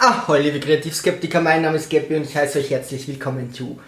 Ahoi, 0.00 0.42
liebe 0.42 0.60
Kreativskeptiker, 0.60 1.40
mein 1.40 1.62
Name 1.62 1.76
ist 1.76 1.90
Gabby 1.90 2.14
und 2.14 2.22
ich 2.22 2.36
heiße 2.36 2.60
euch 2.60 2.70
herzlich 2.70 3.08
willkommen 3.08 3.52
zu 3.52 3.80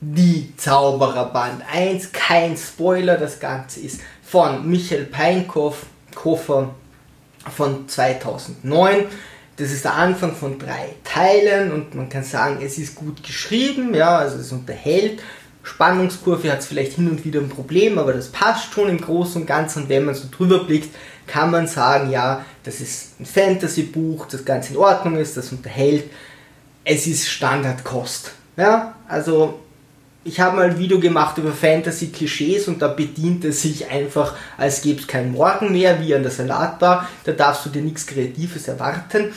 Die 0.00 0.52
Zaubererband 0.56 1.62
1. 1.72 2.10
Kein 2.10 2.56
Spoiler, 2.56 3.16
das 3.16 3.38
Ganze 3.38 3.78
ist 3.78 4.00
von 4.24 4.68
Michael 4.68 5.04
Peinkopf, 5.04 5.86
Koffer 6.16 6.74
von 7.54 7.88
2009. 7.88 9.04
Das 9.56 9.70
ist 9.70 9.84
der 9.84 9.94
Anfang 9.94 10.34
von 10.34 10.58
drei 10.58 10.96
Teilen 11.04 11.70
und 11.70 11.94
man 11.94 12.08
kann 12.08 12.24
sagen, 12.24 12.58
es 12.60 12.76
ist 12.76 12.96
gut 12.96 13.22
geschrieben, 13.22 13.94
ja, 13.94 14.18
also 14.18 14.38
es 14.38 14.50
unterhält. 14.50 15.22
Spannungskurve 15.62 16.50
hat 16.50 16.58
es 16.58 16.66
vielleicht 16.66 16.94
hin 16.94 17.08
und 17.08 17.24
wieder 17.24 17.40
ein 17.40 17.48
Problem, 17.48 17.98
aber 17.98 18.12
das 18.12 18.32
passt 18.32 18.72
schon 18.72 18.88
im 18.88 19.00
Großen 19.00 19.42
und 19.42 19.46
Ganzen. 19.46 19.88
Wenn 19.88 20.06
man 20.06 20.16
so 20.16 20.26
drüber 20.28 20.64
blickt, 20.64 20.92
kann 21.26 21.50
man 21.50 21.66
sagen, 21.66 22.10
ja, 22.10 22.44
das 22.64 22.80
ist 22.80 23.20
ein 23.20 23.26
Fantasy-Buch, 23.26 24.26
das 24.26 24.44
ganz 24.44 24.70
in 24.70 24.76
Ordnung 24.76 25.16
ist, 25.16 25.36
das 25.36 25.52
unterhält. 25.52 26.04
Es 26.84 27.06
ist 27.06 27.28
Standardkost. 27.28 28.32
Ja, 28.56 28.94
also 29.08 29.60
ich 30.24 30.40
habe 30.40 30.56
mal 30.56 30.70
ein 30.70 30.78
Video 30.78 30.98
gemacht 30.98 31.38
über 31.38 31.52
Fantasy-Klischees 31.52 32.68
und 32.68 32.82
da 32.82 32.88
bedient 32.88 33.44
es 33.44 33.62
sich 33.62 33.88
einfach, 33.88 34.34
als 34.56 34.82
gäbe 34.82 35.00
es 35.00 35.06
keinen 35.06 35.32
Morgen 35.32 35.72
mehr, 35.72 36.00
wie 36.00 36.14
an 36.14 36.22
der 36.22 36.32
Salatbar. 36.32 37.08
Da 37.24 37.32
darfst 37.32 37.64
du 37.66 37.70
dir 37.70 37.82
nichts 37.82 38.06
Kreatives 38.06 38.66
erwarten. 38.66 39.32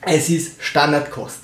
Es 0.00 0.28
ist 0.28 0.62
Standardkost. 0.62 1.40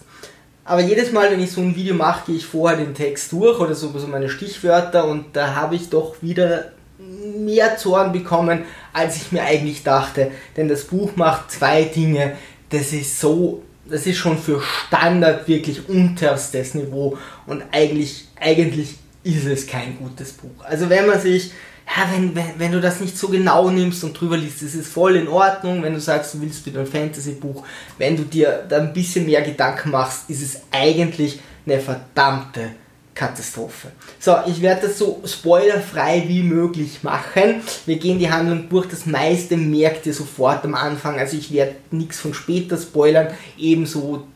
Aber 0.64 0.80
jedes 0.80 1.12
Mal, 1.12 1.30
wenn 1.30 1.40
ich 1.40 1.52
so 1.52 1.60
ein 1.60 1.76
Video 1.76 1.94
mache, 1.94 2.26
gehe 2.26 2.36
ich 2.36 2.46
vorher 2.46 2.76
den 2.76 2.94
Text 2.94 3.30
durch 3.30 3.60
oder 3.60 3.74
so, 3.74 3.96
so 3.96 4.06
meine 4.08 4.28
Stichwörter 4.28 5.06
und 5.06 5.36
da 5.36 5.54
habe 5.54 5.76
ich 5.76 5.88
doch 5.88 6.16
wieder 6.22 6.72
mehr 6.98 7.76
Zorn 7.76 8.12
bekommen, 8.12 8.62
als 8.92 9.16
ich 9.16 9.32
mir 9.32 9.42
eigentlich 9.42 9.82
dachte. 9.82 10.30
Denn 10.56 10.68
das 10.68 10.84
Buch 10.84 11.16
macht 11.16 11.50
zwei 11.50 11.84
Dinge. 11.84 12.32
Das 12.70 12.92
ist 12.92 13.20
so 13.20 13.62
das 13.88 14.06
ist 14.06 14.16
schon 14.16 14.38
für 14.38 14.62
Standard 14.86 15.46
wirklich 15.48 15.88
unterstes 15.88 16.74
Niveau 16.74 17.16
und 17.46 17.62
eigentlich, 17.72 18.26
eigentlich 18.40 18.96
ist 19.22 19.46
es 19.46 19.66
kein 19.66 19.98
gutes 19.98 20.32
Buch. 20.32 20.64
Also 20.64 20.88
wenn 20.88 21.06
man 21.06 21.20
sich, 21.20 21.52
ja, 21.86 22.08
wenn, 22.12 22.34
wenn, 22.34 22.58
wenn 22.58 22.72
du 22.72 22.80
das 22.80 23.00
nicht 23.00 23.16
so 23.16 23.28
genau 23.28 23.70
nimmst 23.70 24.02
und 24.04 24.18
drüber 24.18 24.36
liest, 24.36 24.62
das 24.62 24.74
ist 24.74 24.88
voll 24.88 25.16
in 25.16 25.28
Ordnung, 25.28 25.82
wenn 25.82 25.94
du 25.94 26.00
sagst, 26.00 26.34
du 26.34 26.40
willst 26.40 26.64
wieder 26.66 26.80
ein 26.80 26.86
Fantasy-Buch, 26.86 27.64
wenn 27.98 28.16
du 28.16 28.24
dir 28.24 28.64
da 28.68 28.78
ein 28.78 28.92
bisschen 28.92 29.26
mehr 29.26 29.42
Gedanken 29.42 29.90
machst, 29.90 30.28
ist 30.28 30.42
es 30.42 30.60
eigentlich 30.70 31.40
eine 31.64 31.80
verdammte 31.80 32.70
Katastrophe. 33.16 33.88
So, 34.20 34.36
ich 34.46 34.60
werde 34.60 34.86
das 34.86 34.98
so 34.98 35.22
spoilerfrei 35.24 36.24
wie 36.28 36.42
möglich 36.42 37.02
machen. 37.02 37.62
Wir 37.86 37.96
gehen 37.96 38.18
die 38.18 38.30
Handlung 38.30 38.68
durch. 38.68 38.86
Das 38.86 39.06
meiste 39.06 39.56
merkt 39.56 40.06
ihr 40.06 40.12
sofort 40.12 40.62
am 40.64 40.74
Anfang. 40.74 41.18
Also 41.18 41.36
ich 41.36 41.50
werde 41.50 41.76
nichts 41.90 42.20
von 42.20 42.34
später 42.34 42.76
spoilern. 42.76 43.28
Ebenso 43.56 44.28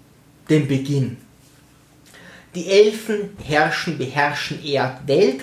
den 0.49 0.67
Beginn. 0.67 1.19
Die 2.55 2.69
Elfen 2.69 3.37
herrschen, 3.45 3.99
beherrschen 3.99 4.65
Erdwelt 4.65 5.43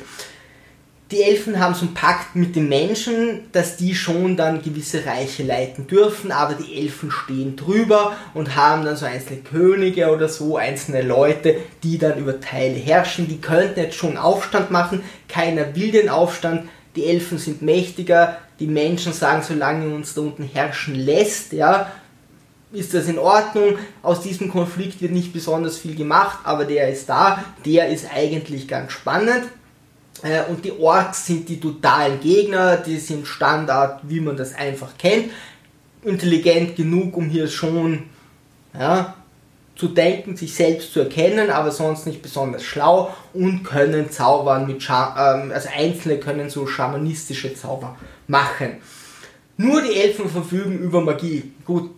die 1.12 1.24
Elfen 1.24 1.60
haben 1.60 1.74
so 1.74 1.86
einen 1.86 1.94
Pakt 1.94 2.36
mit 2.36 2.56
den 2.56 2.68
Menschen, 2.68 3.46
dass 3.54 3.78
die 3.78 3.96
schon 3.96 4.36
dann 4.36 4.62
gewisse 4.62 5.06
Reiche 5.06 5.44
leiten 5.44 5.88
dürfen, 5.88 6.32
aber 6.32 6.56
die 6.56 6.78
Elfen 6.78 7.12
stehen 7.12 7.56
drüber 7.56 8.14
und 8.34 8.58
haben 8.58 8.84
dann 8.84 8.98
so 8.98 9.06
einzelne 9.06 9.40
Könige 9.40 10.12
oder 10.12 10.28
so, 10.28 10.58
einzelne 10.58 11.02
Leute, 11.02 11.56
die 11.84 11.98
dann 11.98 12.18
über 12.18 12.42
Teile 12.42 12.76
herrschen. 12.76 13.30
Die 13.30 13.40
könnten 13.40 13.80
jetzt 13.80 13.96
schon 13.96 14.18
Aufstand 14.18 14.70
machen, 14.70 15.02
keiner 15.30 15.76
will 15.76 15.92
den 15.92 16.10
Aufstand, 16.10 16.68
die 16.98 17.06
Elfen 17.06 17.38
sind 17.38 17.62
mächtiger, 17.62 18.40
die 18.60 18.68
Menschen 18.68 19.14
sagen, 19.14 19.44
solange 19.44 19.94
uns 19.94 20.14
da 20.14 20.22
unten 20.22 20.44
herrschen 20.44 20.96
lässt, 20.96 21.54
ja, 21.54 21.92
ist 22.74 22.94
das 22.94 23.08
in 23.08 23.20
Ordnung. 23.20 23.78
Aus 24.04 24.22
diesem 24.22 24.52
Konflikt 24.52 25.02
wird 25.02 25.14
nicht 25.14 25.32
besonders 25.32 25.78
viel 25.78 25.96
gemacht, 25.96 26.40
aber 26.44 26.66
der 26.66 26.90
ist 26.90 27.08
da, 27.08 27.46
der 27.66 27.88
ist 27.88 28.08
eigentlich 28.14 28.68
ganz 28.68 28.92
spannend. 28.92 29.46
Äh, 30.24 30.44
und 30.50 30.64
die 30.66 30.72
Orks 30.72 31.26
sind 31.26 31.48
die 31.50 31.60
totalen 31.60 32.20
Gegner, 32.20 32.78
die 32.78 32.98
sind 32.98 33.28
Standard, 33.28 34.02
wie 34.04 34.20
man 34.20 34.38
das 34.38 34.54
einfach 34.54 34.98
kennt. 34.98 35.32
Intelligent 36.04 36.76
genug, 36.76 37.18
um 37.18 37.30
hier 37.30 37.48
schon 37.48 38.04
ja, 38.78 39.16
zu 39.76 39.90
denken, 39.90 40.36
sich 40.36 40.56
selbst 40.56 40.94
zu 40.94 41.02
erkennen, 41.02 41.50
aber 41.50 41.72
sonst 41.72 42.06
nicht 42.06 42.22
besonders 42.22 42.64
schlau 42.64 43.14
und 43.34 43.64
können 43.64 44.10
zaubern 44.10 44.66
mit 44.66 44.82
Scha 44.82 45.36
ähm, 45.36 45.52
also 45.52 45.70
Einzelne 45.76 46.18
können 46.18 46.50
so 46.50 46.66
schamanistische 46.66 47.54
Zauber 47.54 47.96
machen. 48.28 48.78
Nur 49.58 49.82
die 49.82 49.96
Elfen 49.96 50.30
verfügen 50.30 50.80
über 50.80 51.02
Magie. 51.02 51.52
Gut, 51.66 51.92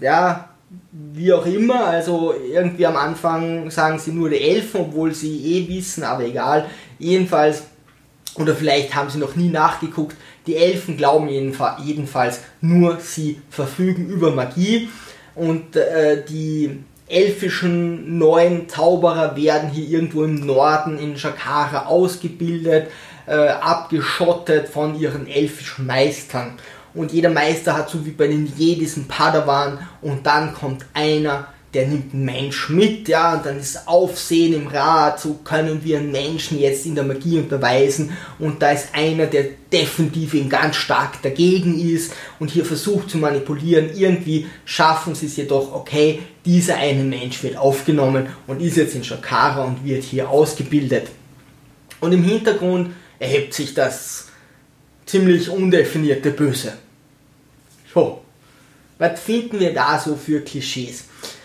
ja, 0.00 0.53
wie 0.92 1.32
auch 1.32 1.46
immer, 1.46 1.86
also 1.86 2.34
irgendwie 2.34 2.86
am 2.86 2.96
Anfang 2.96 3.70
sagen 3.70 3.98
sie 3.98 4.12
nur 4.12 4.30
die 4.30 4.40
Elfen, 4.40 4.82
obwohl 4.82 5.14
sie 5.14 5.36
eh 5.36 5.68
wissen, 5.68 6.04
aber 6.04 6.24
egal. 6.24 6.66
Jedenfalls, 6.98 7.64
oder 8.36 8.54
vielleicht 8.54 8.94
haben 8.94 9.10
sie 9.10 9.18
noch 9.18 9.36
nie 9.36 9.48
nachgeguckt, 9.48 10.16
die 10.46 10.56
Elfen 10.56 10.96
glauben 10.96 11.28
jedenfalls 11.28 12.40
nur, 12.60 12.98
sie 13.00 13.40
verfügen 13.48 14.08
über 14.08 14.30
Magie 14.30 14.88
und 15.34 15.76
äh, 15.76 16.22
die 16.24 16.84
elfischen 17.08 18.18
neuen 18.18 18.68
Zauberer 18.68 19.36
werden 19.36 19.70
hier 19.70 19.88
irgendwo 19.88 20.24
im 20.24 20.46
Norden 20.46 20.98
in 20.98 21.16
Shakara 21.16 21.86
ausgebildet, 21.86 22.88
äh, 23.26 23.48
abgeschottet 23.48 24.68
von 24.68 24.98
ihren 24.98 25.26
elfischen 25.26 25.86
Meistern. 25.86 26.58
Und 26.94 27.12
jeder 27.12 27.30
Meister 27.30 27.76
hat 27.76 27.90
so 27.90 28.06
wie 28.06 28.10
bei 28.10 28.28
den 28.28 28.52
Jedis 28.56 28.96
einen 28.96 29.08
Padawan. 29.08 29.78
Und 30.00 30.24
dann 30.24 30.54
kommt 30.54 30.86
einer, 30.94 31.48
der 31.74 31.88
nimmt 31.88 32.14
einen 32.14 32.24
Mensch 32.24 32.68
mit, 32.68 33.08
ja, 33.08 33.34
und 33.34 33.44
dann 33.44 33.58
ist 33.58 33.88
Aufsehen 33.88 34.54
im 34.54 34.68
Rat, 34.68 35.18
so 35.18 35.40
können 35.44 35.82
wir 35.82 35.98
einen 35.98 36.12
Menschen 36.12 36.60
jetzt 36.60 36.86
in 36.86 36.94
der 36.94 37.02
Magie 37.02 37.38
unterweisen. 37.38 38.12
Und 38.38 38.62
da 38.62 38.70
ist 38.70 38.88
einer, 38.92 39.26
der 39.26 39.46
definitiv 39.72 40.34
eben 40.34 40.48
ganz 40.48 40.76
stark 40.76 41.20
dagegen 41.22 41.78
ist 41.78 42.12
und 42.38 42.50
hier 42.50 42.64
versucht 42.64 43.10
zu 43.10 43.18
manipulieren, 43.18 43.90
irgendwie 43.94 44.46
schaffen 44.64 45.16
sie 45.16 45.26
es 45.26 45.36
jedoch, 45.36 45.74
okay, 45.74 46.20
dieser 46.44 46.76
eine 46.76 47.02
Mensch 47.02 47.42
wird 47.42 47.56
aufgenommen 47.56 48.28
und 48.46 48.62
ist 48.62 48.76
jetzt 48.76 48.94
in 48.94 49.02
Shakara 49.02 49.64
und 49.64 49.84
wird 49.84 50.04
hier 50.04 50.30
ausgebildet. 50.30 51.08
Und 52.00 52.12
im 52.12 52.22
Hintergrund 52.22 52.90
erhebt 53.18 53.52
sich 53.52 53.74
das 53.74 54.28
ziemlich 55.06 55.48
undefinierte 55.48 56.30
Böse. 56.30 56.74
So, 57.94 58.22
was 58.98 59.20
finden 59.20 59.60
wir 59.60 59.72
da 59.72 59.98
so 59.98 60.16
für 60.16 60.40
Klischees? 60.40 61.04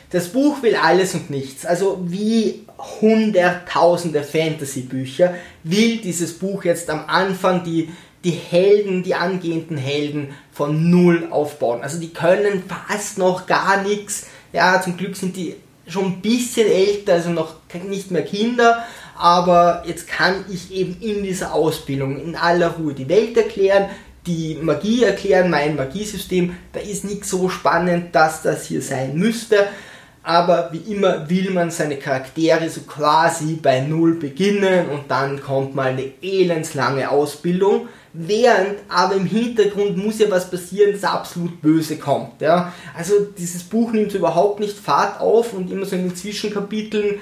Das 0.09 0.29
Buch 0.29 0.63
will 0.63 0.75
alles 0.75 1.13
und 1.13 1.29
nichts. 1.29 1.65
Also 1.65 1.99
wie 2.07 2.65
hunderttausende 3.01 4.23
Fantasy-Bücher 4.23 5.35
will 5.63 5.97
dieses 5.97 6.39
Buch 6.39 6.63
jetzt 6.63 6.89
am 6.89 7.05
Anfang 7.05 7.63
die, 7.63 7.89
die 8.23 8.31
Helden, 8.31 9.03
die 9.03 9.13
angehenden 9.13 9.77
Helden 9.77 10.29
von 10.51 10.89
Null 10.89 11.27
aufbauen. 11.29 11.83
Also 11.83 11.99
die 11.99 12.09
können 12.09 12.63
fast 12.88 13.19
noch 13.19 13.45
gar 13.45 13.83
nichts. 13.83 14.25
Ja, 14.51 14.81
zum 14.81 14.97
Glück 14.97 15.15
sind 15.15 15.35
die 15.35 15.55
schon 15.88 16.05
ein 16.05 16.21
bisschen 16.21 16.67
älter, 16.67 17.13
also 17.13 17.29
noch 17.29 17.55
nicht 17.88 18.11
mehr 18.11 18.23
Kinder, 18.23 18.85
aber 19.17 19.83
jetzt 19.85 20.07
kann 20.07 20.45
ich 20.49 20.71
eben 20.71 20.97
in 21.01 21.23
dieser 21.23 21.53
Ausbildung 21.53 22.19
in 22.19 22.35
aller 22.35 22.69
Ruhe 22.69 22.93
die 22.93 23.09
Welt 23.09 23.35
erklären, 23.38 23.89
die 24.25 24.57
Magie 24.62 25.03
erklären, 25.03 25.50
mein 25.50 25.75
Magiesystem. 25.75 26.56
Da 26.74 26.80
ist 26.80 27.06
nichts 27.06 27.30
so 27.30 27.50
spannend, 27.50 28.13
dass 28.13 28.41
das 28.41 28.66
hier 28.66 28.81
sein 28.81 29.18
müsste. 29.18 29.68
Aber 30.22 30.69
wie 30.72 30.94
immer 30.94 31.30
will 31.30 31.52
man 31.52 31.72
seine 31.72 31.97
Charaktere 31.97 32.69
so 32.69 32.81
quasi 32.81 33.53
bei 33.62 33.81
Null 33.81 34.16
beginnen 34.16 34.90
und 34.90 35.09
dann 35.09 35.41
kommt 35.41 35.75
mal 35.75 35.88
eine 35.88 36.12
elendslange 36.22 37.09
Ausbildung. 37.09 37.88
Während 38.12 38.80
aber 38.90 39.16
im 39.16 39.25
Hintergrund 39.25 39.97
muss 39.97 40.19
ja 40.19 40.30
was 40.30 40.50
passieren, 40.50 40.91
das 40.94 41.03
absolut 41.03 41.62
böse 41.62 41.97
kommt. 41.97 42.41
Ja? 42.41 42.74
Also 42.96 43.13
dieses 43.38 43.63
Buch 43.63 43.91
nimmt 43.91 44.13
überhaupt 44.13 44.59
nicht 44.59 44.78
Fahrt 44.78 45.22
auf 45.22 45.53
und 45.53 45.72
immer 45.72 45.86
so 45.86 45.95
in 45.95 46.10
den 46.10 46.15
Zwischenkapiteln 46.15 47.19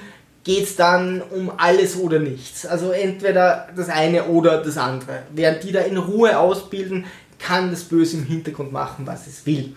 geht 0.48 0.64
es 0.64 0.76
dann 0.76 1.20
um 1.20 1.52
alles 1.58 1.94
oder 1.94 2.18
nichts. 2.18 2.64
Also 2.64 2.90
entweder 2.90 3.68
das 3.76 3.90
eine 3.90 4.24
oder 4.24 4.62
das 4.62 4.78
andere. 4.78 5.24
Während 5.34 5.62
die 5.62 5.72
da 5.72 5.80
in 5.80 5.98
Ruhe 5.98 6.38
ausbilden, 6.38 7.04
kann 7.38 7.70
das 7.70 7.84
Böse 7.84 8.16
im 8.16 8.24
Hintergrund 8.24 8.72
machen, 8.72 9.06
was 9.06 9.26
es 9.26 9.44
will. 9.44 9.76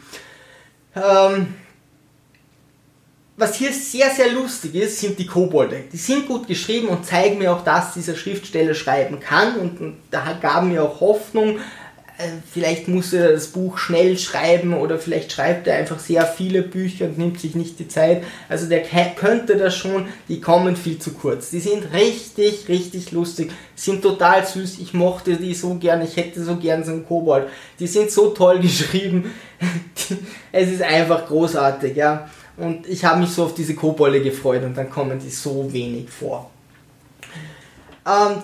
Ähm, 0.95 1.56
was 3.35 3.56
hier 3.56 3.73
sehr, 3.73 4.12
sehr 4.12 4.31
lustig 4.31 4.75
ist, 4.75 4.97
sind 4.97 5.19
die 5.19 5.25
Kobolde. 5.25 5.83
Die 5.91 5.97
sind 5.97 6.25
gut 6.25 6.47
geschrieben 6.47 6.88
und 6.88 7.06
zeigen 7.06 7.39
mir 7.39 7.53
auch, 7.53 7.65
dass 7.65 7.94
dieser 7.94 8.15
Schriftsteller 8.15 8.74
schreiben 8.74 9.19
kann 9.19 9.57
und, 9.57 9.81
und 9.81 9.97
da 10.09 10.38
gaben 10.41 10.69
mir 10.69 10.83
auch 10.83 11.01
Hoffnung, 11.01 11.59
vielleicht 12.51 12.88
muss 12.88 13.13
er 13.13 13.31
das 13.31 13.47
Buch 13.47 13.77
schnell 13.77 14.18
schreiben 14.18 14.73
oder 14.73 14.97
vielleicht 15.00 15.31
schreibt 15.31 15.68
er 15.68 15.75
einfach 15.75 16.00
sehr 16.00 16.25
viele 16.25 16.62
Bücher 16.62 17.06
und 17.06 17.18
nimmt 17.18 17.39
sich 17.39 17.56
nicht 17.56 17.79
die 17.79 17.88
Zeit. 17.88 18.23
Also 18.50 18.68
der 18.68 18.81
könnte 19.15 19.57
das 19.57 19.75
schon, 19.75 20.07
die 20.27 20.41
kommen 20.41 20.75
viel 20.75 21.00
zu 21.00 21.13
kurz. 21.13 21.50
Die 21.50 21.59
sind 21.59 21.94
richtig, 21.94 22.68
richtig 22.68 23.12
lustig, 23.12 23.51
sind 23.75 24.01
total 24.01 24.45
süß. 24.45 24.79
Ich 24.79 24.94
mochte 24.94 25.38
die 25.38 25.53
so 25.53 25.75
gern, 25.75 26.01
ich 26.01 26.18
hätte 26.18 26.44
so 26.44 26.57
gern 26.57 26.83
so 26.83 26.91
einen 26.91 27.06
Kobold. 27.06 27.47
Die 27.79 27.88
sind 27.88 28.12
so 28.12 28.29
toll 28.29 28.59
geschrieben. 28.62 29.31
es 30.51 30.69
ist 30.71 30.81
einfach 30.81 31.27
großartig, 31.27 31.95
ja. 31.95 32.29
Und 32.57 32.88
ich 32.88 33.03
habe 33.06 33.21
mich 33.21 33.29
so 33.29 33.45
auf 33.45 33.53
diese 33.53 33.75
Kobolde 33.75 34.21
gefreut 34.21 34.63
und 34.63 34.75
dann 34.75 34.89
kommen 34.89 35.19
die 35.19 35.29
so 35.29 35.71
wenig 35.71 36.09
vor. 36.09 36.50
Ähm, 38.06 38.41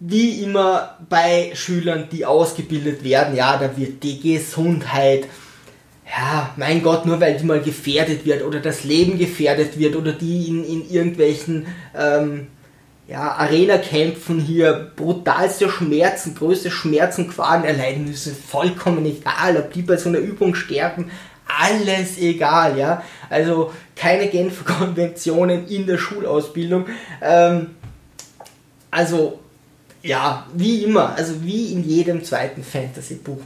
wie 0.00 0.42
immer 0.42 0.96
bei 1.08 1.52
Schülern, 1.54 2.08
die 2.10 2.24
ausgebildet 2.24 3.04
werden, 3.04 3.36
ja, 3.36 3.58
da 3.58 3.76
wird 3.76 4.02
die 4.02 4.18
Gesundheit, 4.18 5.28
ja, 6.06 6.50
mein 6.56 6.82
Gott, 6.82 7.06
nur 7.06 7.20
weil 7.20 7.36
die 7.36 7.44
mal 7.44 7.60
gefährdet 7.60 8.24
wird 8.24 8.42
oder 8.42 8.60
das 8.60 8.82
Leben 8.82 9.18
gefährdet 9.18 9.78
wird 9.78 9.94
oder 9.94 10.12
die 10.12 10.48
in, 10.48 10.64
in 10.64 10.90
irgendwelchen 10.90 11.66
ähm, 11.96 12.48
ja, 13.06 13.32
Arena-Kämpfen 13.32 14.40
hier 14.40 14.90
brutalste 14.96 15.68
Schmerzen, 15.68 16.34
größte 16.34 16.70
Schmerzen, 16.70 17.28
Qualen 17.28 17.64
erleiden 17.64 18.06
müssen, 18.06 18.34
vollkommen 18.34 19.04
egal, 19.04 19.56
ob 19.58 19.72
die 19.72 19.82
bei 19.82 19.98
so 19.98 20.08
einer 20.08 20.18
Übung 20.18 20.54
sterben, 20.54 21.10
alles 21.60 22.18
egal, 22.18 22.78
ja. 22.78 23.02
Also 23.28 23.72
keine 23.96 24.28
Genfer 24.28 24.64
Konventionen 24.64 25.68
in 25.68 25.86
der 25.86 25.98
Schulausbildung. 25.98 26.86
Ähm, 27.20 27.74
also 28.90 29.40
ja, 30.02 30.46
wie 30.54 30.84
immer, 30.84 31.14
also 31.16 31.42
wie 31.42 31.72
in 31.72 31.84
jedem 31.84 32.24
zweiten 32.24 32.62
Fantasy-Buch. 32.62 33.42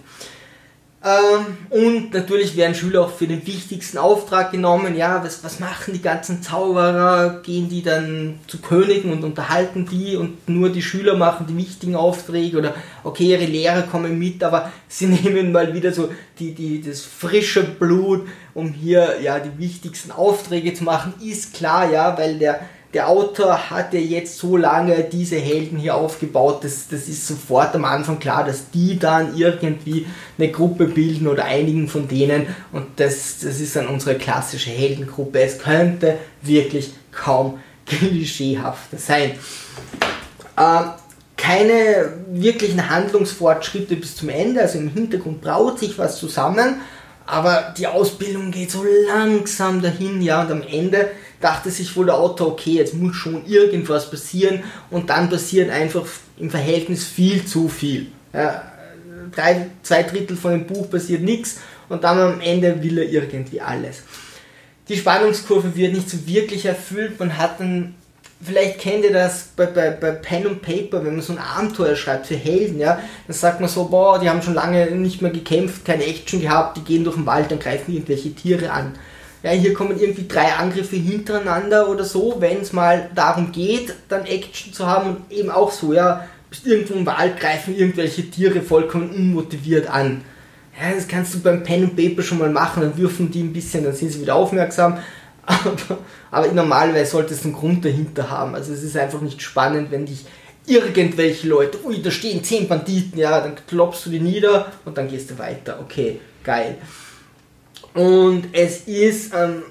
Ähm, 1.04 1.58
und 1.68 2.14
natürlich 2.14 2.56
werden 2.56 2.74
Schüler 2.74 3.02
auch 3.02 3.10
für 3.10 3.26
den 3.26 3.46
wichtigsten 3.46 3.98
Auftrag 3.98 4.52
genommen. 4.52 4.96
Ja, 4.96 5.22
was, 5.22 5.44
was 5.44 5.60
machen 5.60 5.92
die 5.92 6.00
ganzen 6.00 6.42
Zauberer? 6.42 7.42
Gehen 7.42 7.68
die 7.68 7.82
dann 7.82 8.38
zu 8.46 8.58
Königen 8.58 9.12
und 9.12 9.22
unterhalten 9.22 9.86
die 9.86 10.16
und 10.16 10.48
nur 10.48 10.70
die 10.70 10.80
Schüler 10.80 11.14
machen 11.14 11.46
die 11.46 11.58
wichtigen 11.58 11.94
Aufträge? 11.94 12.56
Oder 12.56 12.74
okay, 13.02 13.32
ihre 13.32 13.44
Lehrer 13.44 13.82
kommen 13.82 14.18
mit, 14.18 14.42
aber 14.42 14.72
sie 14.88 15.06
nehmen 15.22 15.52
mal 15.52 15.74
wieder 15.74 15.92
so 15.92 16.08
die, 16.38 16.54
die, 16.54 16.80
das 16.80 17.02
frische 17.02 17.64
Blut, 17.64 18.26
um 18.54 18.72
hier 18.72 19.20
ja 19.20 19.40
die 19.40 19.58
wichtigsten 19.58 20.10
Aufträge 20.10 20.72
zu 20.72 20.84
machen. 20.84 21.12
Ist 21.22 21.52
klar, 21.52 21.92
ja, 21.92 22.16
weil 22.16 22.38
der 22.38 22.60
der 22.94 23.08
Autor 23.08 23.70
hat 23.70 23.92
ja 23.92 23.98
jetzt 23.98 24.38
so 24.38 24.56
lange 24.56 25.02
diese 25.02 25.36
Helden 25.36 25.78
hier 25.78 25.96
aufgebaut, 25.96 26.62
das, 26.62 26.86
das 26.88 27.08
ist 27.08 27.26
sofort 27.26 27.74
am 27.74 27.84
Anfang 27.84 28.20
klar, 28.20 28.44
dass 28.44 28.70
die 28.70 28.98
dann 28.98 29.36
irgendwie 29.36 30.06
eine 30.38 30.50
Gruppe 30.50 30.86
bilden 30.86 31.26
oder 31.26 31.44
einigen 31.44 31.88
von 31.88 32.06
denen 32.06 32.46
und 32.72 32.86
das, 32.96 33.40
das 33.42 33.60
ist 33.60 33.74
dann 33.74 33.88
unsere 33.88 34.14
klassische 34.14 34.70
Heldengruppe. 34.70 35.40
Es 35.40 35.58
könnte 35.58 36.18
wirklich 36.40 36.92
kaum 37.10 37.58
klischeehafter 37.86 38.96
sein. 38.96 39.32
Äh, 40.56 40.82
keine 41.36 42.12
wirklichen 42.30 42.88
Handlungsfortschritte 42.88 43.96
bis 43.96 44.16
zum 44.16 44.28
Ende, 44.28 44.60
also 44.60 44.78
im 44.78 44.88
Hintergrund 44.88 45.40
braut 45.40 45.80
sich 45.80 45.98
was 45.98 46.18
zusammen, 46.18 46.80
aber 47.26 47.74
die 47.76 47.86
Ausbildung 47.86 48.50
geht 48.50 48.70
so 48.70 48.84
langsam 49.08 49.82
dahin, 49.82 50.22
ja, 50.22 50.42
und 50.42 50.52
am 50.52 50.62
Ende 50.62 51.08
dachte 51.44 51.70
sich 51.70 51.94
wohl 51.94 52.06
der 52.06 52.16
Autor, 52.16 52.48
okay, 52.48 52.72
jetzt 52.72 52.94
muss 52.94 53.16
schon 53.16 53.44
irgendwas 53.46 54.10
passieren 54.10 54.64
und 54.90 55.10
dann 55.10 55.28
passiert 55.28 55.70
einfach 55.70 56.06
im 56.38 56.48
Verhältnis 56.48 57.04
viel 57.04 57.44
zu 57.44 57.68
viel. 57.68 58.06
Ja, 58.32 58.62
drei, 59.30 59.66
zwei 59.82 60.04
Drittel 60.04 60.38
von 60.38 60.52
dem 60.52 60.66
Buch 60.66 60.88
passiert 60.88 61.20
nichts 61.20 61.58
und 61.90 62.02
dann 62.02 62.18
am 62.18 62.40
Ende 62.40 62.82
will 62.82 62.96
er 62.96 63.10
irgendwie 63.10 63.60
alles. 63.60 64.02
Die 64.88 64.96
Spannungskurve 64.96 65.76
wird 65.76 65.92
nicht 65.92 66.08
so 66.08 66.26
wirklich 66.26 66.64
erfüllt, 66.64 67.20
man 67.20 67.36
hat 67.36 67.60
dann 67.60 67.94
vielleicht 68.42 68.78
kennt 68.78 69.04
ihr 69.04 69.12
das 69.12 69.48
bei, 69.54 69.66
bei, 69.66 69.90
bei 69.90 70.12
Pen 70.12 70.46
und 70.46 70.62
Paper, 70.62 71.04
wenn 71.04 71.14
man 71.14 71.22
so 71.22 71.34
ein 71.34 71.38
Abenteuer 71.38 71.94
schreibt 71.94 72.26
für 72.26 72.36
Helden, 72.36 72.78
ja, 72.78 73.00
dann 73.26 73.36
sagt 73.36 73.60
man 73.60 73.68
so, 73.68 73.84
boah, 73.84 74.18
die 74.18 74.30
haben 74.30 74.40
schon 74.40 74.54
lange 74.54 74.90
nicht 74.92 75.20
mehr 75.20 75.30
gekämpft, 75.30 75.84
keine 75.84 76.06
Action 76.06 76.40
gehabt, 76.40 76.78
die 76.78 76.84
gehen 76.84 77.04
durch 77.04 77.16
den 77.16 77.26
Wald, 77.26 77.50
dann 77.50 77.58
greifen 77.58 77.92
irgendwelche 77.92 78.34
Tiere 78.34 78.70
an 78.70 78.94
ja, 79.44 79.50
hier 79.50 79.74
kommen 79.74 80.00
irgendwie 80.00 80.26
drei 80.26 80.54
Angriffe 80.54 80.96
hintereinander 80.96 81.90
oder 81.90 82.02
so, 82.02 82.36
wenn 82.38 82.62
es 82.62 82.72
mal 82.72 83.10
darum 83.14 83.52
geht, 83.52 83.94
dann 84.08 84.24
Action 84.24 84.72
zu 84.72 84.86
haben 84.86 85.10
und 85.10 85.30
eben 85.30 85.50
auch 85.50 85.70
so, 85.70 85.92
ja, 85.92 86.26
bist 86.48 86.66
irgendwo 86.66 86.94
im 86.94 87.04
Wald, 87.04 87.38
greifen 87.38 87.76
irgendwelche 87.76 88.30
Tiere 88.30 88.62
vollkommen 88.62 89.10
unmotiviert 89.10 89.86
an. 89.86 90.22
Ja, 90.80 90.94
das 90.94 91.06
kannst 91.06 91.34
du 91.34 91.40
beim 91.40 91.62
Pen 91.62 91.84
und 91.84 91.94
Paper 91.94 92.22
schon 92.22 92.38
mal 92.38 92.48
machen, 92.48 92.82
dann 92.82 92.96
würfen 92.96 93.30
die 93.30 93.42
ein 93.42 93.52
bisschen, 93.52 93.84
dann 93.84 93.94
sind 93.94 94.12
sie 94.12 94.22
wieder 94.22 94.34
aufmerksam. 94.34 94.98
Aber, 95.46 95.98
aber 96.30 96.50
normalerweise 96.52 97.10
sollte 97.10 97.34
es 97.34 97.44
einen 97.44 97.52
Grund 97.52 97.84
dahinter 97.84 98.30
haben. 98.30 98.54
Also 98.54 98.72
es 98.72 98.82
ist 98.82 98.96
einfach 98.96 99.20
nicht 99.20 99.42
spannend, 99.42 99.90
wenn 99.90 100.06
dich 100.06 100.24
irgendwelche 100.64 101.48
Leute, 101.48 101.84
ui, 101.84 102.00
da 102.00 102.10
stehen 102.10 102.42
zehn 102.42 102.66
Banditen, 102.66 103.18
ja, 103.18 103.42
dann 103.42 103.54
klopfst 103.68 104.06
du 104.06 104.10
die 104.10 104.20
nieder 104.20 104.72
und 104.86 104.96
dann 104.96 105.06
gehst 105.06 105.30
du 105.30 105.38
weiter. 105.38 105.80
Okay, 105.82 106.18
geil. 106.42 106.78
Und 107.94 108.48
es 108.52 108.82
ist, 108.82 109.32
ähm, 109.32 109.62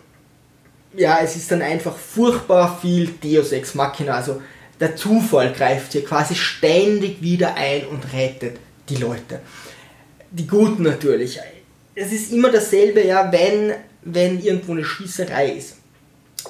ja, 0.95 1.19
es 1.21 1.35
ist 1.35 1.51
dann 1.51 1.61
einfach 1.61 1.95
furchtbar 1.95 2.79
viel 2.81 3.13
Deus 3.21 3.51
Ex 3.51 3.75
Machina. 3.75 4.15
Also 4.15 4.41
der 4.79 4.95
Zufall 4.95 5.51
greift 5.51 5.91
hier 5.91 6.03
quasi 6.03 6.35
ständig 6.35 7.21
wieder 7.21 7.55
ein 7.55 7.85
und 7.87 8.13
rettet 8.13 8.57
die 8.89 8.95
Leute. 8.95 9.41
Die 10.31 10.47
Guten 10.47 10.83
natürlich. 10.83 11.39
Es 11.95 12.11
ist 12.11 12.31
immer 12.31 12.49
dasselbe, 12.49 13.05
ja, 13.05 13.31
wenn, 13.31 13.73
wenn 14.01 14.41
irgendwo 14.41 14.71
eine 14.71 14.83
Schießerei 14.83 15.51
ist. 15.51 15.77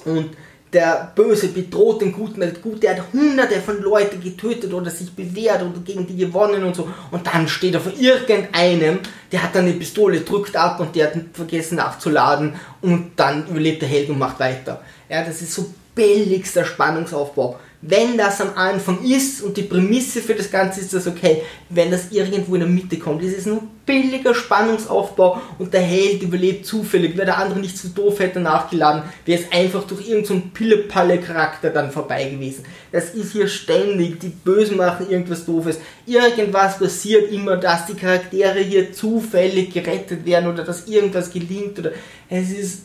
Und 0.04 0.30
der 0.74 1.12
Böse 1.14 1.48
bedroht 1.48 2.02
den 2.02 2.12
Guten, 2.12 2.40
der 2.40 2.50
Gute 2.50 2.90
hat 2.90 3.12
hunderte 3.12 3.60
von 3.60 3.80
Leuten 3.80 4.20
getötet 4.20 4.74
oder 4.74 4.90
sich 4.90 5.10
bewährt 5.12 5.62
oder 5.62 5.80
gegen 5.84 6.06
die 6.06 6.16
gewonnen 6.16 6.64
und 6.64 6.74
so. 6.74 6.88
Und 7.10 7.26
dann 7.26 7.46
steht 7.48 7.74
er 7.74 7.80
vor 7.80 7.92
irgendeinem, 7.98 8.98
der 9.30 9.42
hat 9.42 9.54
dann 9.54 9.64
eine 9.64 9.74
Pistole, 9.74 10.20
drückt 10.20 10.56
ab 10.56 10.80
und 10.80 10.94
der 10.96 11.06
hat 11.06 11.20
vergessen 11.32 11.76
nachzuladen 11.76 12.54
und 12.82 13.12
dann 13.16 13.46
überlebt 13.46 13.82
der 13.82 13.88
Held 13.88 14.10
und 14.10 14.18
macht 14.18 14.40
weiter. 14.40 14.82
Ja, 15.08 15.24
das 15.24 15.40
ist 15.40 15.54
so 15.54 15.72
billigster 15.94 16.64
Spannungsaufbau. 16.64 17.58
Wenn 17.80 18.18
das 18.18 18.40
am 18.40 18.56
Anfang 18.56 19.04
ist 19.04 19.42
und 19.42 19.56
die 19.56 19.62
Prämisse 19.62 20.22
für 20.22 20.34
das 20.34 20.50
Ganze 20.50 20.80
ist 20.80 20.92
das 20.92 21.06
okay, 21.06 21.42
wenn 21.68 21.90
das 21.90 22.10
irgendwo 22.10 22.54
in 22.54 22.62
der 22.62 22.68
Mitte 22.68 22.98
kommt, 22.98 23.22
ist 23.22 23.38
es 23.38 23.46
nur 23.46 23.62
billiger 23.86 24.34
Spannungsaufbau 24.34 25.40
und 25.58 25.74
der 25.74 25.82
Held 25.82 26.22
überlebt 26.22 26.66
zufällig, 26.66 27.16
weil 27.18 27.26
der 27.26 27.38
andere 27.38 27.60
nicht 27.60 27.76
so 27.76 27.88
doof 27.88 28.18
hätte 28.18 28.40
nachgeladen, 28.40 29.02
wäre 29.26 29.42
es 29.42 29.52
einfach 29.52 29.84
durch 29.84 30.08
irgendeinen 30.08 30.42
so 30.42 30.48
Pille-Palle-Charakter 30.54 31.70
dann 31.70 31.90
vorbei 31.90 32.24
gewesen. 32.30 32.64
Das 32.92 33.10
ist 33.10 33.32
hier 33.32 33.48
ständig, 33.48 34.20
die 34.20 34.28
Bösen 34.28 34.76
machen 34.76 35.10
irgendwas 35.10 35.44
Doofes, 35.44 35.78
irgendwas 36.06 36.78
passiert 36.78 37.30
immer, 37.30 37.56
dass 37.56 37.86
die 37.86 37.94
Charaktere 37.94 38.60
hier 38.60 38.92
zufällig 38.92 39.72
gerettet 39.72 40.24
werden 40.24 40.50
oder 40.50 40.64
dass 40.64 40.86
irgendwas 40.86 41.30
gelingt 41.30 41.78
oder 41.78 41.92
es 42.30 42.50
ist 42.50 42.82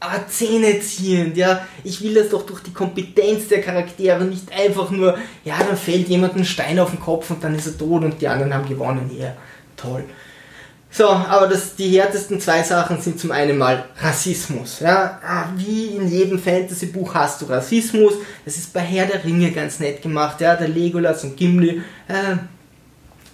ah, 0.00 0.20
Zähne 0.28 0.80
ziehend, 0.80 1.36
ja. 1.36 1.66
Ich 1.84 2.02
will 2.02 2.14
das 2.14 2.28
doch 2.28 2.44
durch 2.44 2.62
die 2.62 2.72
Kompetenz 2.72 3.48
der 3.48 3.60
Charaktere, 3.60 4.24
nicht 4.24 4.52
einfach 4.52 4.90
nur, 4.90 5.16
ja, 5.44 5.58
dann 5.58 5.76
fällt 5.76 6.08
jemand 6.08 6.36
ein 6.36 6.44
Stein 6.44 6.78
auf 6.78 6.90
den 6.90 7.00
Kopf 7.00 7.30
und 7.30 7.42
dann 7.42 7.54
ist 7.54 7.66
er 7.66 7.78
tot 7.78 8.04
und 8.04 8.20
die 8.20 8.28
anderen 8.28 8.52
haben 8.52 8.68
gewonnen. 8.68 9.10
Ja, 9.18 9.34
toll. 9.76 10.04
So, 10.96 11.08
aber 11.08 11.46
das, 11.46 11.76
die 11.76 12.00
härtesten 12.00 12.40
zwei 12.40 12.62
Sachen 12.62 13.02
sind 13.02 13.20
zum 13.20 13.30
einen 13.30 13.58
mal 13.58 13.84
Rassismus. 14.00 14.80
Ja, 14.80 15.20
ah, 15.22 15.44
wie 15.54 15.88
in 15.88 16.08
jedem 16.08 16.38
Fantasy-Buch 16.38 17.12
hast 17.12 17.42
du 17.42 17.44
Rassismus. 17.44 18.14
Das 18.46 18.56
ist 18.56 18.72
bei 18.72 18.80
Herr 18.80 19.04
der 19.04 19.22
Ringe 19.22 19.50
ganz 19.50 19.78
nett 19.78 20.00
gemacht. 20.00 20.40
Ja, 20.40 20.56
der 20.56 20.68
Legolas 20.68 21.22
und 21.22 21.36
Gimli, 21.36 21.82
äh, 22.08 22.36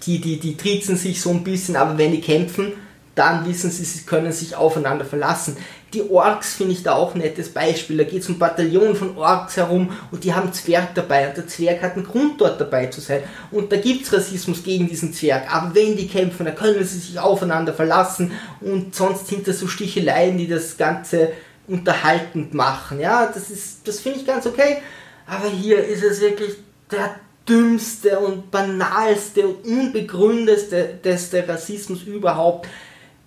die, 0.04 0.20
die, 0.20 0.40
die 0.40 0.56
trizen 0.56 0.96
sich 0.96 1.20
so 1.20 1.30
ein 1.30 1.44
bisschen, 1.44 1.76
aber 1.76 1.96
wenn 1.96 2.10
die 2.10 2.20
kämpfen, 2.20 2.72
dann 3.14 3.46
wissen 3.46 3.70
sie, 3.70 3.84
sie 3.84 4.04
können 4.04 4.32
sich 4.32 4.56
aufeinander 4.56 5.04
verlassen. 5.04 5.56
Die 5.92 6.08
Orks 6.08 6.54
finde 6.54 6.72
ich 6.72 6.82
da 6.82 6.94
auch 6.94 7.14
ein 7.14 7.20
nettes 7.20 7.50
Beispiel. 7.50 7.98
Da 7.98 8.04
geht 8.04 8.22
es 8.22 8.28
um 8.30 8.38
Bataillon 8.38 8.96
von 8.96 9.18
Orks 9.18 9.58
herum 9.58 9.90
und 10.10 10.24
die 10.24 10.32
haben 10.32 10.52
Zwerg 10.54 10.94
dabei 10.94 11.28
und 11.28 11.36
der 11.36 11.46
Zwerg 11.46 11.82
hat 11.82 11.96
einen 11.96 12.06
Grund 12.06 12.40
dort 12.40 12.58
dabei 12.58 12.86
zu 12.86 13.02
sein. 13.02 13.22
Und 13.50 13.70
da 13.70 13.76
gibt 13.76 14.04
es 14.04 14.12
Rassismus 14.12 14.62
gegen 14.62 14.88
diesen 14.88 15.12
Zwerg. 15.12 15.54
Aber 15.54 15.74
wenn 15.74 15.96
die 15.96 16.08
kämpfen, 16.08 16.46
dann 16.46 16.56
können 16.56 16.82
sie 16.84 16.98
sich 16.98 17.18
aufeinander 17.18 17.74
verlassen 17.74 18.32
und 18.62 18.94
sonst 18.94 19.26
sind 19.26 19.46
das 19.46 19.60
so 19.60 19.66
Sticheleien, 19.66 20.38
die 20.38 20.48
das 20.48 20.78
Ganze 20.78 21.32
unterhaltend 21.68 22.54
machen. 22.54 22.98
Ja, 22.98 23.26
das 23.26 23.50
ist, 23.50 23.86
das 23.86 24.00
finde 24.00 24.20
ich 24.20 24.26
ganz 24.26 24.46
okay. 24.46 24.78
Aber 25.26 25.48
hier 25.48 25.84
ist 25.84 26.02
es 26.02 26.22
wirklich 26.22 26.54
der 26.90 27.16
dümmste 27.48 28.18
und 28.18 28.50
banalste 28.50 29.46
und 29.46 29.64
unbegründetste 29.64 31.44
Rassismus 31.46 32.02
überhaupt 32.04 32.68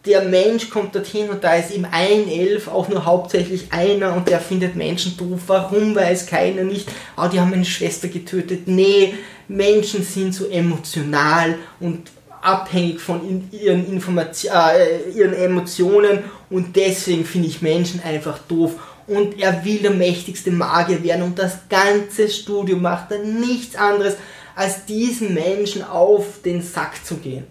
der 0.06 0.24
Mensch 0.24 0.70
kommt 0.70 0.96
dorthin 0.96 1.30
und 1.30 1.44
da 1.44 1.56
ist 1.56 1.74
ihm 1.74 1.88
ein 1.90 2.28
Elf, 2.28 2.68
auch 2.68 2.88
nur 2.88 3.06
hauptsächlich 3.06 3.72
einer 3.72 4.16
und 4.16 4.28
der 4.28 4.40
findet 4.40 4.76
Menschen 4.76 5.18
doof. 5.18 5.42
Warum 5.48 5.96
weiß 5.96 6.28
keiner 6.28 6.64
nicht? 6.64 6.88
Ah, 7.16 7.28
die 7.28 7.40
haben 7.40 7.54
eine 7.54 7.66
Schwester 7.66 8.08
getötet. 8.08 8.68
Nee, 8.68 9.16
Menschen 9.48 10.04
sind 10.04 10.34
so 10.34 10.48
emotional 10.48 11.56
und 11.80 12.12
abhängig 12.42 13.00
von 13.00 13.50
ihren, 13.52 13.98
äh, 13.98 15.10
ihren 15.16 15.34
Emotionen 15.34 16.20
und 16.50 16.76
deswegen 16.76 17.26
finde 17.26 17.48
ich 17.48 17.62
Menschen 17.62 18.02
einfach 18.04 18.38
doof. 18.48 18.74
Und 19.08 19.40
er 19.40 19.64
will 19.66 19.80
der 19.80 19.92
mächtigste 19.92 20.52
Magier 20.52 21.04
werden 21.04 21.24
und 21.24 21.38
das 21.38 21.58
ganze 21.70 22.28
Studio 22.28 22.78
macht 22.78 23.12
dann 23.12 23.40
nichts 23.40 23.76
anderes, 23.76 24.16
als 24.56 24.86
diesen 24.86 25.34
Menschen 25.34 25.84
auf 25.84 26.42
den 26.44 26.62
Sack 26.62 27.06
zu 27.06 27.18
gehen 27.18 27.46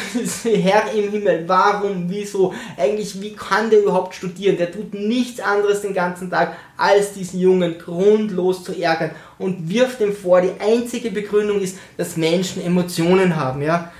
Herr 0.44 0.92
im 0.92 1.10
Himmel, 1.10 1.44
warum, 1.46 2.04
wieso, 2.08 2.54
eigentlich, 2.76 3.20
wie 3.20 3.34
kann 3.34 3.70
der 3.70 3.80
überhaupt 3.80 4.14
studieren? 4.14 4.56
Der 4.56 4.72
tut 4.72 4.94
nichts 4.94 5.40
anderes 5.40 5.82
den 5.82 5.94
ganzen 5.94 6.30
Tag, 6.30 6.56
als 6.76 7.12
diesen 7.12 7.40
Jungen 7.40 7.78
grundlos 7.78 8.64
zu 8.64 8.72
ärgern 8.72 9.12
und 9.38 9.68
wirft 9.68 10.00
ihm 10.00 10.14
vor, 10.14 10.40
die 10.40 10.52
einzige 10.60 11.10
Begründung 11.10 11.60
ist, 11.60 11.78
dass 11.96 12.16
Menschen 12.16 12.64
Emotionen 12.64 13.36
haben, 13.36 13.62
ja. 13.62 13.92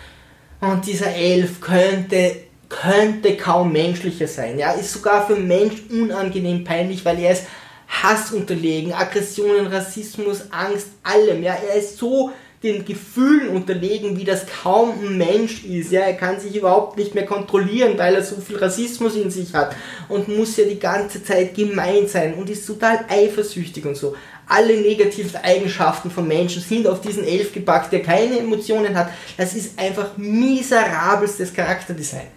Und 0.60 0.86
dieser 0.86 1.12
Elf 1.14 1.60
könnte, 1.60 2.36
könnte 2.68 3.36
kaum 3.36 3.72
menschlicher 3.72 4.28
sein, 4.28 4.58
ja, 4.58 4.72
ist 4.72 4.92
sogar 4.92 5.26
für 5.26 5.36
Mensch 5.36 5.82
unangenehm 5.90 6.64
peinlich, 6.64 7.04
weil 7.04 7.18
er 7.18 7.32
ist 7.32 7.46
Hass 7.88 8.32
unterlegen, 8.32 8.92
Aggressionen, 8.94 9.66
Rassismus, 9.66 10.50
Angst, 10.50 10.88
allem, 11.02 11.42
ja, 11.42 11.54
er 11.54 11.76
ist 11.76 11.98
so 11.98 12.32
den 12.62 12.84
Gefühlen 12.84 13.48
unterlegen, 13.48 14.16
wie 14.16 14.24
das 14.24 14.46
kaum 14.46 14.92
ein 15.00 15.18
Mensch 15.18 15.64
ist. 15.64 15.90
Ja, 15.90 16.02
er 16.02 16.14
kann 16.14 16.38
sich 16.38 16.54
überhaupt 16.54 16.96
nicht 16.96 17.14
mehr 17.14 17.26
kontrollieren, 17.26 17.98
weil 17.98 18.14
er 18.14 18.22
so 18.22 18.36
viel 18.36 18.56
Rassismus 18.56 19.16
in 19.16 19.30
sich 19.30 19.52
hat 19.52 19.74
und 20.08 20.28
muss 20.28 20.56
ja 20.56 20.64
die 20.64 20.78
ganze 20.78 21.24
Zeit 21.24 21.54
gemein 21.54 22.06
sein 22.06 22.34
und 22.34 22.48
ist 22.48 22.66
total 22.66 23.04
eifersüchtig 23.08 23.84
und 23.84 23.96
so. 23.96 24.14
Alle 24.46 24.76
negativen 24.80 25.36
Eigenschaften 25.42 26.10
von 26.10 26.28
Menschen 26.28 26.62
sind 26.62 26.86
auf 26.86 27.00
diesen 27.00 27.24
Elf 27.24 27.52
gepackt, 27.52 27.92
der 27.92 28.02
keine 28.02 28.38
Emotionen 28.38 28.96
hat. 28.96 29.10
Das 29.36 29.54
ist 29.54 29.78
einfach 29.78 30.16
miserabelstes 30.16 31.52
Charakterdesign. 31.52 32.28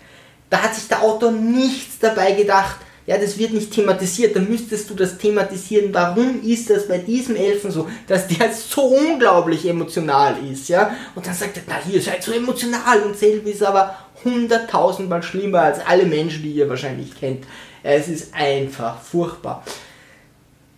Da 0.50 0.62
hat 0.62 0.76
sich 0.76 0.88
der 0.88 1.02
Autor 1.02 1.32
nichts 1.32 2.00
dabei 2.00 2.32
gedacht, 2.32 2.78
ja, 3.08 3.18
das 3.18 3.38
wird 3.38 3.54
nicht 3.54 3.72
thematisiert, 3.72 4.36
dann 4.36 4.50
müsstest 4.50 4.90
du 4.90 4.96
das 4.96 5.18
thematisieren. 5.18 5.94
Warum 5.94 6.42
ist 6.44 6.70
das 6.70 6.88
bei 6.88 6.98
diesem 6.98 7.36
Elfen 7.36 7.70
so, 7.70 7.88
dass 8.08 8.28
der 8.28 8.52
so 8.52 8.82
unglaublich 8.82 9.68
emotional 9.68 10.36
ist, 10.52 10.70
ja? 10.70 10.96
Und 11.14 11.28
dann 11.28 11.36
sagt 11.36 11.58
er, 11.58 11.64
na, 11.68 11.76
ihr 11.92 12.02
seid 12.02 12.24
so 12.24 12.32
emotional 12.32 13.04
und 13.04 13.16
Selby 13.16 13.52
ist 13.52 13.64
aber 13.64 13.96
hunderttausendmal 14.24 15.22
schlimmer 15.22 15.62
als 15.62 15.80
alle 15.86 16.06
Menschen, 16.06 16.42
die 16.42 16.52
ihr 16.52 16.68
wahrscheinlich 16.68 17.16
kennt. 17.20 17.46
Es 17.84 18.08
ist 18.08 18.34
einfach 18.34 19.00
furchtbar. 19.00 19.64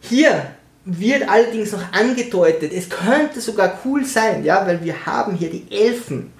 Hier 0.01 0.47
wird 0.83 1.29
allerdings 1.29 1.71
noch 1.71 1.93
angedeutet, 1.93 2.73
es 2.73 2.89
könnte 2.89 3.39
sogar 3.39 3.79
cool 3.85 4.03
sein, 4.03 4.43
ja, 4.43 4.65
weil 4.67 4.83
wir 4.83 5.05
haben 5.05 5.35
hier 5.35 5.49
die 5.49 5.65
Elfen, 5.69 6.31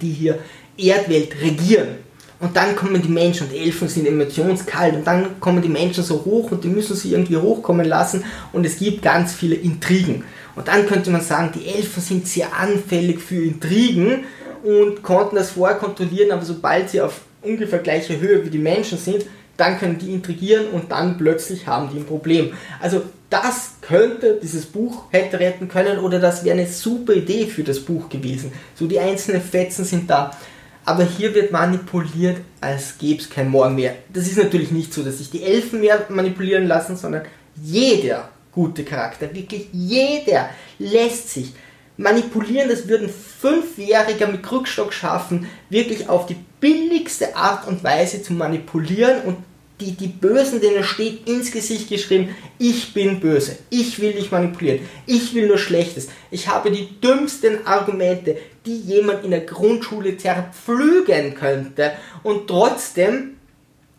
die 0.00 0.10
hier 0.10 0.38
Erdwelt 0.76 1.40
regieren. 1.40 1.96
Und 2.44 2.54
dann 2.54 2.76
kommen 2.76 3.00
die 3.00 3.08
Menschen 3.08 3.46
und 3.46 3.54
Elfen 3.54 3.88
sind 3.88 4.06
emotionskalt 4.06 4.96
und 4.96 5.06
dann 5.06 5.40
kommen 5.40 5.62
die 5.62 5.68
Menschen 5.70 6.04
so 6.04 6.22
hoch 6.26 6.50
und 6.50 6.62
die 6.62 6.68
müssen 6.68 6.94
sie 6.94 7.12
irgendwie 7.12 7.38
hochkommen 7.38 7.86
lassen 7.86 8.22
und 8.52 8.66
es 8.66 8.76
gibt 8.78 9.00
ganz 9.00 9.32
viele 9.32 9.54
Intrigen. 9.54 10.24
Und 10.54 10.68
dann 10.68 10.86
könnte 10.86 11.10
man 11.10 11.22
sagen, 11.22 11.52
die 11.54 11.66
Elfen 11.66 12.02
sind 12.02 12.28
sehr 12.28 12.54
anfällig 12.54 13.18
für 13.18 13.42
Intrigen 13.42 14.24
und 14.62 15.02
konnten 15.02 15.36
das 15.36 15.52
vorher 15.52 15.78
kontrollieren, 15.78 16.32
aber 16.32 16.44
sobald 16.44 16.90
sie 16.90 17.00
auf 17.00 17.22
ungefähr 17.40 17.78
gleicher 17.78 18.20
Höhe 18.20 18.44
wie 18.44 18.50
die 18.50 18.58
Menschen 18.58 18.98
sind, 18.98 19.24
dann 19.56 19.78
können 19.78 19.98
die 19.98 20.12
intrigieren 20.12 20.66
und 20.66 20.92
dann 20.92 21.16
plötzlich 21.16 21.66
haben 21.66 21.88
die 21.90 22.00
ein 22.00 22.04
Problem. 22.04 22.52
Also 22.78 23.04
das 23.30 23.76
könnte 23.80 24.38
dieses 24.42 24.66
Buch 24.66 25.04
hätte 25.12 25.40
retten 25.40 25.68
können 25.68 25.98
oder 25.98 26.18
das 26.18 26.44
wäre 26.44 26.58
eine 26.58 26.66
super 26.66 27.14
Idee 27.14 27.46
für 27.46 27.62
das 27.62 27.80
Buch 27.80 28.10
gewesen. 28.10 28.52
So 28.74 28.86
die 28.86 29.00
einzelnen 29.00 29.40
Fetzen 29.40 29.86
sind 29.86 30.10
da. 30.10 30.36
Aber 30.84 31.04
hier 31.04 31.34
wird 31.34 31.50
manipuliert, 31.50 32.38
als 32.60 32.98
gäbe 32.98 33.20
es 33.20 33.30
kein 33.30 33.48
Morgen 33.48 33.74
mehr. 33.74 33.94
Das 34.12 34.26
ist 34.26 34.36
natürlich 34.36 34.70
nicht 34.70 34.92
so, 34.92 35.02
dass 35.02 35.18
sich 35.18 35.30
die 35.30 35.42
Elfen 35.42 35.80
mehr 35.80 36.04
manipulieren 36.08 36.66
lassen, 36.66 36.96
sondern 36.96 37.22
jeder 37.56 38.28
gute 38.52 38.84
Charakter, 38.84 39.34
wirklich 39.34 39.68
jeder 39.72 40.50
lässt 40.78 41.30
sich 41.30 41.52
manipulieren. 41.96 42.68
Das 42.68 42.88
würden 42.88 43.08
Fünfjähriger 43.08 44.28
mit 44.28 44.42
Krückstock 44.42 44.92
schaffen, 44.92 45.48
wirklich 45.70 46.08
auf 46.08 46.26
die 46.26 46.36
billigste 46.60 47.36
Art 47.36 47.66
und 47.66 47.82
Weise 47.82 48.22
zu 48.22 48.32
manipulieren 48.32 49.22
und 49.22 49.36
die, 49.80 49.92
die 49.92 50.08
Bösen, 50.08 50.60
denen 50.60 50.84
steht 50.84 51.28
ins 51.28 51.50
Gesicht 51.50 51.88
geschrieben, 51.88 52.34
ich 52.58 52.94
bin 52.94 53.20
böse, 53.20 53.58
ich 53.70 54.00
will 54.00 54.12
dich 54.12 54.30
manipulieren, 54.30 54.80
ich 55.06 55.34
will 55.34 55.48
nur 55.48 55.58
Schlechtes, 55.58 56.08
ich 56.30 56.48
habe 56.48 56.70
die 56.70 57.00
dümmsten 57.00 57.66
Argumente, 57.66 58.36
die 58.64 58.76
jemand 58.76 59.24
in 59.24 59.32
der 59.32 59.40
Grundschule 59.40 60.16
zerpflügen 60.16 61.34
könnte. 61.34 61.92
Und 62.22 62.46
trotzdem 62.46 63.36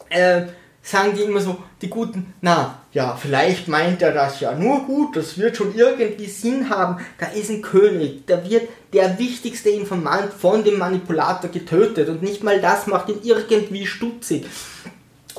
äh, 0.10 0.44
sagen 0.82 1.13
die 1.15 1.24
immer 1.24 1.41
so, 1.41 1.58
die 1.82 1.89
Guten, 1.89 2.34
na, 2.41 2.79
ja, 2.94 3.15
vielleicht 3.15 3.67
meint 3.67 4.01
er 4.01 4.12
das 4.12 4.39
ja 4.39 4.53
nur 4.53 4.86
gut, 4.86 5.15
das 5.15 5.38
wird 5.38 5.58
schon 5.58 5.75
irgendwie 5.75 6.27
Sinn 6.27 6.70
haben, 6.70 7.03
da 7.20 7.27
ist 7.27 7.50
ein 7.50 7.62
König, 7.62 8.25
da 8.27 8.48
wird 8.50 8.70
der 8.94 9.20
wichtigste 9.20 9.70
Informant 9.70 10.32
von 10.32 10.63
dem 10.63 10.77
Manipulator 10.77 11.50
getötet. 11.50 12.08
Und 12.08 12.24
nicht 12.24 12.44
mal 12.44 12.62
das 12.62 12.88
macht 12.88 13.10
ihn 13.10 13.20
irgendwie 13.24 13.86
stutzig. 13.86 14.46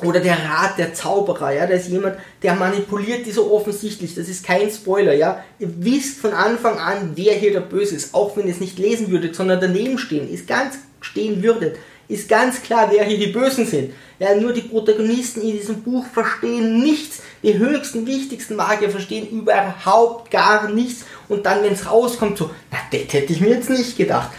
Oder 0.03 0.19
der 0.19 0.37
Rat 0.37 0.77
der 0.77 0.93
Zauberer, 0.93 1.53
ja, 1.53 1.65
da 1.65 1.73
ist 1.73 1.89
jemand, 1.89 2.17
der 2.43 2.53
manipuliert 2.53 3.25
die 3.25 3.31
so 3.31 3.51
offensichtlich, 3.51 4.13
das 4.13 4.29
ist 4.29 4.45
kein 4.45 4.69
Spoiler, 4.69 5.13
ja. 5.13 5.43
Ihr 5.57 5.69
wisst 5.79 6.19
von 6.19 6.33
Anfang 6.33 6.77
an, 6.77 7.13
wer 7.15 7.33
hier 7.33 7.51
der 7.51 7.61
Böse 7.61 7.95
ist, 7.95 8.13
auch 8.13 8.37
wenn 8.37 8.45
ihr 8.45 8.53
es 8.53 8.59
nicht 8.59 8.77
lesen 8.77 9.09
würdet, 9.09 9.35
sondern 9.35 9.59
daneben 9.59 9.97
stehen, 9.97 10.31
ist 10.31 10.47
ganz 10.47 10.75
stehen 11.01 11.41
würdet, 11.41 11.77
ist 12.07 12.29
ganz 12.29 12.61
klar, 12.61 12.89
wer 12.91 13.05
hier 13.05 13.17
die 13.17 13.31
Bösen 13.31 13.65
sind. 13.65 13.91
Ja, 14.19 14.35
nur 14.35 14.53
die 14.53 14.61
Protagonisten 14.61 15.41
in 15.41 15.53
diesem 15.53 15.81
Buch 15.81 16.05
verstehen 16.13 16.79
nichts, 16.79 17.21
die 17.41 17.57
höchsten, 17.57 18.05
wichtigsten 18.05 18.55
Magier 18.55 18.91
verstehen 18.91 19.27
überhaupt 19.29 20.29
gar 20.29 20.69
nichts 20.69 21.05
und 21.27 21.45
dann, 21.47 21.63
wenn 21.63 21.73
es 21.73 21.89
rauskommt, 21.89 22.37
so, 22.37 22.51
na, 22.71 22.77
das 22.91 23.13
hätte 23.13 23.33
ich 23.33 23.41
mir 23.41 23.49
jetzt 23.49 23.69
nicht 23.71 23.97
gedacht. 23.97 24.29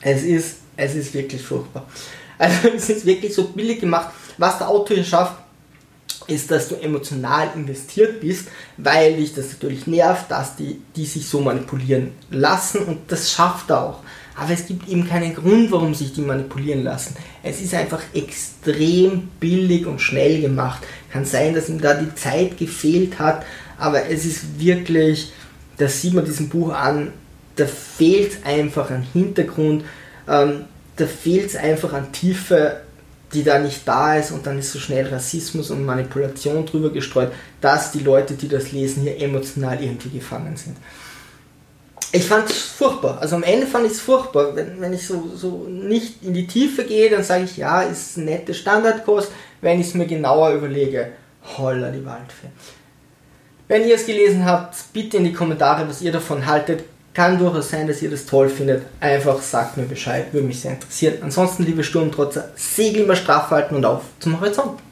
Es 0.00 0.24
ist, 0.24 0.56
es 0.76 0.96
ist 0.96 1.14
wirklich 1.14 1.42
furchtbar. 1.42 1.86
Also, 2.38 2.68
es 2.76 2.90
ist 2.90 3.06
wirklich 3.06 3.32
so 3.32 3.44
billig 3.48 3.80
gemacht 3.80 4.10
was 4.38 4.58
der 4.58 4.68
Autor 4.68 5.02
schafft, 5.02 5.36
ist, 6.26 6.50
dass 6.50 6.68
du 6.68 6.76
emotional 6.76 7.50
investiert 7.54 8.20
bist, 8.20 8.48
weil 8.76 9.16
dich 9.16 9.34
das 9.34 9.52
natürlich 9.52 9.86
nervt, 9.86 10.30
dass 10.30 10.56
die, 10.56 10.80
die 10.94 11.04
sich 11.04 11.28
so 11.28 11.40
manipulieren 11.40 12.12
lassen 12.30 12.84
und 12.84 12.98
das 13.08 13.30
schafft 13.30 13.70
er 13.70 13.82
auch. 13.82 14.00
Aber 14.38 14.50
es 14.50 14.66
gibt 14.66 14.88
eben 14.88 15.08
keinen 15.08 15.34
Grund, 15.34 15.70
warum 15.70 15.94
sich 15.94 16.12
die 16.12 16.20
manipulieren 16.20 16.84
lassen. 16.84 17.16
Es 17.42 17.60
ist 17.60 17.74
einfach 17.74 18.02
extrem 18.12 19.28
billig 19.40 19.86
und 19.86 20.00
schnell 20.00 20.42
gemacht. 20.42 20.82
Kann 21.10 21.24
sein, 21.24 21.54
dass 21.54 21.70
ihm 21.70 21.80
da 21.80 21.94
die 21.94 22.14
Zeit 22.14 22.58
gefehlt 22.58 23.18
hat, 23.18 23.46
aber 23.78 24.06
es 24.10 24.26
ist 24.26 24.58
wirklich, 24.58 25.32
das 25.78 26.02
sieht 26.02 26.12
man 26.12 26.24
diesem 26.24 26.48
Buch 26.48 26.72
an, 26.72 27.12
da 27.56 27.66
fehlt 27.66 28.44
einfach 28.44 28.90
an 28.90 29.06
Hintergrund, 29.12 29.84
ähm, 30.28 30.64
da 30.96 31.06
fehlt 31.06 31.46
es 31.46 31.56
einfach 31.56 31.92
an 31.94 32.12
Tiefe 32.12 32.82
die 33.36 33.44
da 33.44 33.58
nicht 33.58 33.86
da 33.86 34.16
ist 34.16 34.32
und 34.32 34.46
dann 34.46 34.58
ist 34.58 34.72
so 34.72 34.78
schnell 34.78 35.06
Rassismus 35.06 35.70
und 35.70 35.84
Manipulation 35.84 36.64
drüber 36.64 36.90
gestreut, 36.90 37.32
dass 37.60 37.92
die 37.92 38.00
Leute, 38.00 38.34
die 38.34 38.48
das 38.48 38.72
lesen, 38.72 39.02
hier 39.02 39.20
emotional 39.20 39.82
irgendwie 39.82 40.08
gefangen 40.08 40.56
sind. 40.56 40.76
Ich 42.12 42.24
fand 42.24 42.48
es 42.48 42.62
furchtbar. 42.62 43.18
Also 43.20 43.36
am 43.36 43.42
Ende 43.42 43.66
fand 43.66 43.84
ich 43.84 43.92
es 43.92 44.00
furchtbar. 44.00 44.56
Wenn, 44.56 44.80
wenn 44.80 44.92
ich 44.94 45.06
so, 45.06 45.30
so 45.34 45.66
nicht 45.68 46.22
in 46.22 46.32
die 46.32 46.46
Tiefe 46.46 46.84
gehe, 46.84 47.10
dann 47.10 47.22
sage 47.22 47.44
ich, 47.44 47.58
ja, 47.58 47.82
ist 47.82 48.16
eine 48.16 48.26
nette 48.26 48.54
Standardkost. 48.54 49.30
Wenn 49.60 49.80
ich 49.80 49.88
es 49.88 49.94
mir 49.94 50.06
genauer 50.06 50.52
überlege, 50.52 51.12
holla 51.58 51.90
die 51.90 52.06
Waldfee. 52.06 52.48
Wenn 53.68 53.86
ihr 53.86 53.96
es 53.96 54.06
gelesen 54.06 54.46
habt, 54.46 54.76
bitte 54.92 55.18
in 55.18 55.24
die 55.24 55.32
Kommentare, 55.32 55.86
was 55.88 56.00
ihr 56.00 56.12
davon 56.12 56.46
haltet. 56.46 56.84
Kann 57.16 57.38
durchaus 57.38 57.70
sein, 57.70 57.88
dass 57.88 58.02
ihr 58.02 58.10
das 58.10 58.26
toll 58.26 58.50
findet. 58.50 58.82
Einfach 59.00 59.40
sagt 59.40 59.78
mir 59.78 59.84
Bescheid, 59.84 60.34
würde 60.34 60.46
mich 60.46 60.60
sehr 60.60 60.72
interessieren. 60.72 61.14
Ansonsten, 61.22 61.62
liebe 61.62 61.82
Sturmtrotzer, 61.82 62.50
Segel 62.56 63.04
immer 63.04 63.16
straff 63.16 63.48
halten 63.48 63.74
und 63.74 63.86
auf 63.86 64.02
zum 64.18 64.38
Horizont. 64.38 64.82